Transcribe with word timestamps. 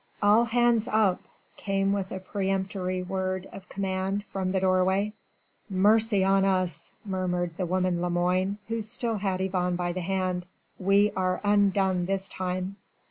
"All 0.19 0.45
hands 0.45 0.87
up!" 0.87 1.21
came 1.57 1.93
with 1.93 2.09
a 2.11 2.19
peremptory 2.19 3.03
word 3.03 3.47
of 3.53 3.69
command 3.69 4.23
from 4.25 4.51
the 4.51 4.59
doorway. 4.59 5.13
"Mercy 5.69 6.23
on 6.23 6.43
us!" 6.43 6.91
murmured 7.05 7.55
the 7.55 7.67
woman 7.67 8.01
Lemoine, 8.01 8.57
who 8.67 8.81
still 8.81 9.17
had 9.19 9.41
Yvonne 9.41 9.75
by 9.75 9.91
the 9.93 10.01
hand, 10.01 10.47
"we 10.79 11.11
are 11.11 11.39
undone 11.43 12.07
this 12.07 12.27
time." 12.27 12.77